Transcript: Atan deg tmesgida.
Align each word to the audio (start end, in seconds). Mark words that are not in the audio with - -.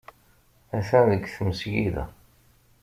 Atan 0.77 1.05
deg 1.11 1.23
tmesgida. 1.35 2.05